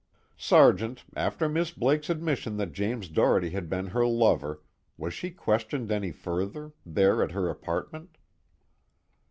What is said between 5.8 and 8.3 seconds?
any further, there at her apartment?"